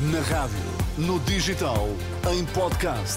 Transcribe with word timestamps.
Na 0.00 0.20
rádio, 0.22 0.58
no 0.98 1.20
digital, 1.20 1.86
em 2.28 2.44
podcast. 2.46 3.16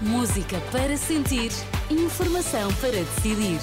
Música 0.00 0.58
para 0.72 0.96
sentir, 0.96 1.52
informação 1.90 2.72
para 2.80 2.92
decidir. 2.92 3.60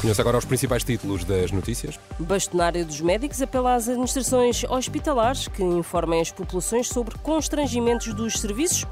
Conheça 0.00 0.22
agora 0.22 0.38
os 0.38 0.44
principais 0.44 0.84
títulos 0.84 1.24
das 1.24 1.50
notícias. 1.50 1.98
Bastonário 2.20 2.86
dos 2.86 3.00
médicos 3.00 3.42
apela 3.42 3.74
às 3.74 3.88
administrações 3.88 4.62
hospitalares 4.62 5.48
que 5.48 5.64
informem 5.64 6.20
as 6.20 6.30
populações 6.30 6.86
sobre 6.86 7.18
constrangimentos 7.18 8.14
dos 8.14 8.34
serviços. 8.34 8.86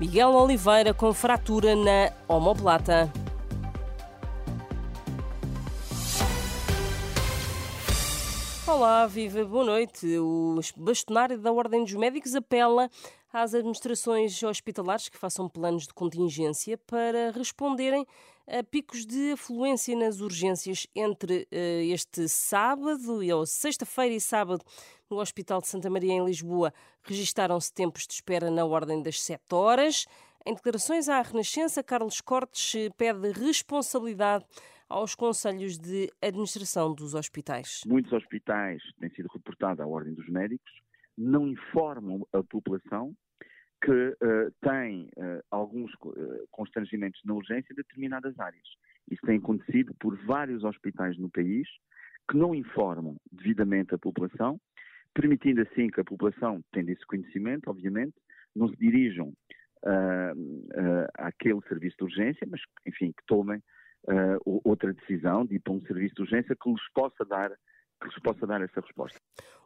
Miguel 0.00 0.30
Oliveira 0.30 0.92
com 0.92 1.14
fratura 1.14 1.76
na 1.76 2.10
omoplata. 2.26 3.08
Olá, 8.70 9.04
viva, 9.04 9.44
boa 9.44 9.64
noite. 9.64 10.06
O 10.18 10.60
bastonário 10.76 11.36
da 11.36 11.50
Ordem 11.50 11.82
dos 11.82 11.92
Médicos 11.94 12.36
apela 12.36 12.88
às 13.32 13.52
administrações 13.52 14.40
hospitalares 14.44 15.08
que 15.08 15.18
façam 15.18 15.48
planos 15.48 15.88
de 15.88 15.92
contingência 15.92 16.78
para 16.78 17.32
responderem 17.32 18.06
a 18.46 18.62
picos 18.62 19.04
de 19.04 19.32
afluência 19.32 19.96
nas 19.96 20.20
urgências 20.20 20.86
entre 20.94 21.48
uh, 21.50 21.92
este 21.92 22.28
sábado 22.28 23.20
e 23.24 23.30
sexta-feira 23.44 24.14
e 24.14 24.20
sábado 24.20 24.64
no 25.10 25.18
Hospital 25.18 25.60
de 25.60 25.66
Santa 25.66 25.90
Maria 25.90 26.12
em 26.12 26.24
Lisboa 26.24 26.72
registaram-se 27.02 27.72
tempos 27.74 28.06
de 28.06 28.14
espera 28.14 28.52
na 28.52 28.64
ordem 28.64 29.02
das 29.02 29.20
7 29.20 29.42
horas. 29.52 30.06
Em 30.46 30.54
declarações 30.54 31.08
à 31.08 31.20
Renascença, 31.20 31.82
Carlos 31.82 32.20
Cortes 32.20 32.88
pede 32.96 33.32
responsabilidade 33.32 34.44
aos 34.90 35.14
conselhos 35.14 35.78
de 35.78 36.10
administração 36.20 36.92
dos 36.92 37.14
hospitais. 37.14 37.82
Muitos 37.86 38.12
hospitais 38.12 38.82
têm 38.98 39.08
sido 39.10 39.28
reportados 39.32 39.80
à 39.80 39.86
Ordem 39.86 40.12
dos 40.12 40.28
Médicos, 40.28 40.72
não 41.16 41.46
informam 41.46 42.26
a 42.32 42.42
população 42.42 43.14
que 43.82 43.90
uh, 43.90 44.50
tem 44.60 45.08
uh, 45.16 45.40
alguns 45.50 45.92
uh, 46.04 46.46
constrangimentos 46.50 47.20
na 47.24 47.34
urgência 47.34 47.72
em 47.72 47.76
determinadas 47.76 48.38
áreas. 48.38 48.66
Isso 49.10 49.24
tem 49.24 49.38
acontecido 49.38 49.94
por 49.98 50.16
vários 50.26 50.64
hospitais 50.64 51.16
no 51.18 51.30
país 51.30 51.66
que 52.28 52.36
não 52.36 52.54
informam 52.54 53.16
devidamente 53.32 53.94
a 53.94 53.98
população, 53.98 54.60
permitindo 55.14 55.62
assim 55.62 55.88
que 55.88 56.00
a 56.00 56.04
população, 56.04 56.60
tendo 56.72 56.90
esse 56.90 57.04
conhecimento, 57.06 57.70
obviamente, 57.70 58.14
não 58.54 58.68
se 58.68 58.76
dirijam 58.76 59.32
àquele 61.14 61.60
serviço 61.66 61.96
de 61.96 62.04
urgência, 62.04 62.46
mas, 62.48 62.60
enfim, 62.86 63.10
que 63.10 63.24
tomem 63.26 63.60
uh, 64.10 64.60
outra 64.64 64.92
decisão 64.92 65.44
de 65.44 65.56
ir 65.56 65.60
para 65.60 65.72
um 65.72 65.80
serviço 65.82 66.14
de 66.16 66.22
urgência 66.22 66.56
que 66.60 66.70
lhes 66.70 66.92
possa 66.92 67.24
dar 67.24 67.50
que 68.00 68.08
lhes 68.08 68.18
possa 68.22 68.46
dar 68.46 68.62
essa 68.62 68.80
resposta. 68.80 69.18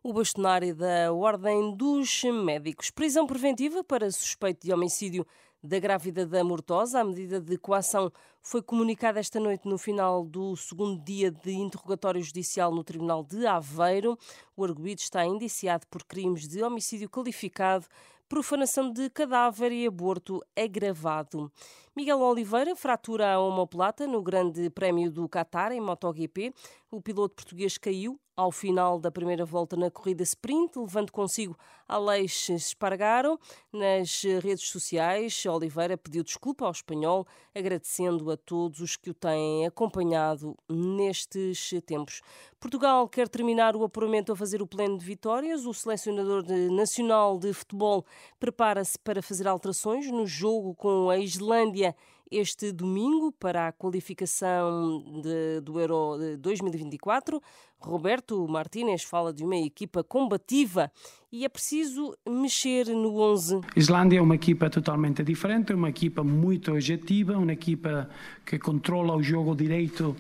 O 0.02 0.12
bastonário 0.12 0.74
da 0.74 1.12
Ordem 1.12 1.76
dos 1.76 2.24
Médicos. 2.24 2.90
Prisão 2.90 3.26
preventiva 3.26 3.84
para 3.84 4.10
suspeito 4.10 4.66
de 4.66 4.72
homicídio 4.72 5.24
da 5.62 5.78
grávida 5.78 6.26
da 6.26 6.44
Mortosa. 6.44 7.00
A 7.00 7.04
medida 7.04 7.40
de 7.40 7.56
coação 7.56 8.12
foi 8.42 8.60
comunicada 8.60 9.18
esta 9.18 9.40
noite 9.40 9.66
no 9.66 9.78
final 9.78 10.26
do 10.26 10.54
segundo 10.56 11.02
dia 11.02 11.30
de 11.30 11.52
interrogatório 11.52 12.22
judicial 12.22 12.74
no 12.74 12.84
Tribunal 12.84 13.24
de 13.24 13.46
Aveiro. 13.46 14.18
O 14.54 14.64
arguído 14.64 15.00
está 15.00 15.24
indiciado 15.24 15.86
por 15.86 16.04
crimes 16.04 16.46
de 16.46 16.62
homicídio 16.62 17.08
qualificado, 17.08 17.86
profanação 18.28 18.92
de 18.92 19.08
cadáver 19.08 19.72
e 19.72 19.86
aborto 19.86 20.42
agravado. 20.54 21.50
Miguel 21.96 22.18
Oliveira 22.18 22.74
fratura 22.74 23.34
a 23.34 23.40
omoplata 23.40 24.04
no 24.04 24.20
Grande 24.20 24.68
Prémio 24.68 25.12
do 25.12 25.28
Qatar 25.28 25.70
em 25.70 25.80
MotoGP. 25.80 26.52
O 26.90 27.00
piloto 27.00 27.36
português 27.36 27.78
caiu 27.78 28.18
ao 28.36 28.50
final 28.50 28.98
da 28.98 29.12
primeira 29.12 29.44
volta 29.44 29.76
na 29.76 29.90
corrida 29.90 30.24
sprint, 30.24 30.76
levando 30.76 31.12
consigo 31.12 31.56
Aleix 31.86 32.48
Espargaro. 32.48 33.38
Nas 33.72 34.22
redes 34.42 34.68
sociais, 34.68 35.44
Oliveira 35.46 35.96
pediu 35.96 36.24
desculpa 36.24 36.64
ao 36.64 36.72
espanhol, 36.72 37.26
agradecendo 37.54 38.28
a 38.30 38.36
todos 38.36 38.80
os 38.80 38.96
que 38.96 39.10
o 39.10 39.14
têm 39.14 39.66
acompanhado 39.66 40.56
nestes 40.68 41.70
tempos. 41.86 42.22
Portugal 42.58 43.08
quer 43.08 43.28
terminar 43.28 43.76
o 43.76 43.84
apuramento 43.84 44.32
a 44.32 44.36
fazer 44.36 44.62
o 44.62 44.66
pleno 44.66 44.98
de 44.98 45.04
vitórias. 45.04 45.66
O 45.66 45.74
selecionador 45.74 46.44
nacional 46.72 47.38
de 47.38 47.52
futebol 47.52 48.04
prepara-se 48.40 48.98
para 48.98 49.22
fazer 49.22 49.46
alterações 49.46 50.10
no 50.10 50.26
jogo 50.26 50.74
com 50.74 51.10
a 51.10 51.18
Islândia 51.18 51.83
este 52.30 52.72
domingo 52.72 53.32
para 53.32 53.68
a 53.68 53.72
qualificação 53.72 55.02
de, 55.22 55.60
do 55.60 55.78
Euro 55.80 56.16
2024. 56.38 57.40
Roberto 57.80 58.46
Martínez 58.48 59.02
fala 59.02 59.32
de 59.32 59.44
uma 59.44 59.56
equipa 59.56 60.02
combativa 60.02 60.90
e 61.30 61.44
é 61.44 61.48
preciso 61.48 62.16
mexer 62.26 62.86
no 62.86 63.18
11. 63.18 63.60
Islândia 63.76 64.18
é 64.18 64.22
uma 64.22 64.34
equipa 64.36 64.70
totalmente 64.70 65.22
diferente, 65.22 65.72
é 65.72 65.74
uma 65.74 65.90
equipa 65.90 66.24
muito 66.24 66.72
objetiva, 66.72 67.36
uma 67.36 67.52
equipa 67.52 68.08
que 68.46 68.58
controla 68.58 69.14
o 69.14 69.22
jogo 69.22 69.54
direito 69.54 70.16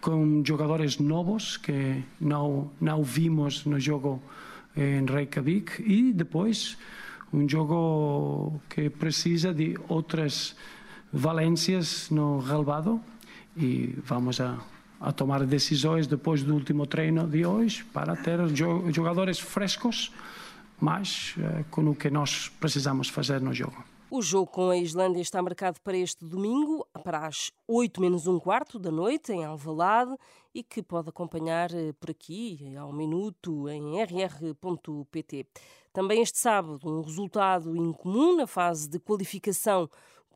com 0.00 0.42
jogadores 0.44 0.98
novos 0.98 1.56
que 1.56 2.02
não, 2.20 2.70
não 2.80 3.02
vimos 3.02 3.64
no 3.64 3.78
jogo 3.78 4.22
em 4.76 5.04
Reykjavik 5.04 5.82
e 5.82 6.12
depois 6.12 6.76
um 7.32 7.48
jogo 7.48 8.60
que 8.68 8.90
precisa 8.90 9.54
de 9.54 9.76
outras 9.88 10.54
valências 11.12 12.08
no 12.10 12.38
relevado 12.38 13.00
e 13.56 13.94
vamos 14.04 14.40
a, 14.40 14.58
a 15.00 15.12
tomar 15.12 15.44
decisões 15.44 16.06
depois 16.06 16.42
do 16.42 16.54
último 16.54 16.86
treino 16.86 17.26
de 17.28 17.44
hoje 17.44 17.84
para 17.84 18.16
ter 18.16 18.38
jogadores 18.92 19.38
frescos, 19.38 20.12
mas 20.80 21.34
eh, 21.38 21.64
com 21.70 21.82
o 21.90 21.94
que 21.94 22.10
nós 22.10 22.48
precisamos 22.48 23.08
fazer 23.08 23.40
no 23.40 23.52
jogo. 23.52 23.84
O 24.10 24.20
jogo 24.20 24.50
com 24.50 24.70
a 24.70 24.76
Islândia 24.76 25.22
está 25.22 25.40
marcado 25.40 25.80
para 25.80 25.96
este 25.96 26.24
domingo, 26.24 26.86
para 27.02 27.26
as 27.26 27.50
8 27.66 28.00
menos 28.00 28.26
um 28.26 28.38
quarto 28.38 28.78
da 28.78 28.90
noite, 28.90 29.32
em 29.32 29.44
Alvalade, 29.44 30.14
e 30.54 30.62
que 30.62 30.82
pode 30.82 31.08
acompanhar 31.08 31.72
eh, 31.72 31.92
por 31.98 32.10
aqui, 32.10 32.74
ao 32.76 32.92
minuto, 32.92 33.68
em 33.68 34.02
rr.pt. 34.02 35.46
Também 35.92 36.22
este 36.22 36.38
sábado, 36.38 36.80
um 36.84 37.02
resultado 37.02 37.76
incomum 37.76 38.36
na 38.36 38.46
fase 38.46 38.88
de 38.88 38.98
qualificação 38.98 39.88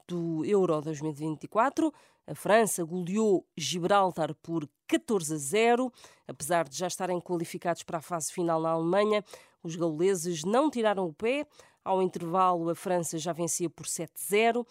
do 0.07 0.45
Euro 0.45 0.81
2024. 0.81 1.93
A 2.27 2.35
França 2.35 2.85
goleou 2.85 3.47
Gibraltar 3.57 4.35
por 4.43 4.69
14 4.87 5.35
a 5.35 5.37
0. 5.37 5.93
Apesar 6.27 6.69
de 6.69 6.77
já 6.77 6.87
estarem 6.87 7.21
qualificados 7.21 7.83
para 7.83 7.99
a 7.99 8.03
fase 8.03 8.33
final 8.33 8.61
na 8.61 8.71
Alemanha, 8.71 9.25
os 9.63 9.77
gauleses 9.77 10.45
não 10.45 10.71
tiraram 10.71 11.07
o 11.07 11.13
pé. 11.13 11.47
Ao 11.85 12.03
intervalo, 12.03 12.69
a 12.71 12.75
França 12.75 13.19
já 13.19 13.33
vencia 13.33 13.71
por 13.71 13.87
7 13.87 14.13
a 14.15 14.29
0. 14.29 14.67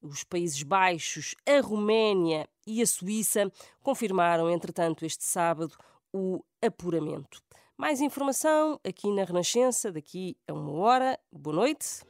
Os 0.00 0.24
Países 0.24 0.62
Baixos, 0.62 1.34
a 1.46 1.60
Roménia 1.60 2.48
e 2.66 2.82
a 2.82 2.86
Suíça 2.86 3.50
confirmaram, 3.82 4.50
entretanto, 4.50 5.04
este 5.04 5.24
sábado 5.24 5.74
o 6.12 6.44
apuramento. 6.62 7.42
Mais 7.76 8.00
informação 8.00 8.78
aqui 8.84 9.10
na 9.10 9.24
Renascença, 9.24 9.90
daqui 9.90 10.36
a 10.46 10.52
uma 10.52 10.72
hora. 10.72 11.18
Boa 11.32 11.56
noite. 11.56 12.04